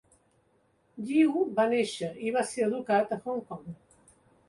[1.09, 3.73] Yiu va néixer i va ser educat a Hong Kong.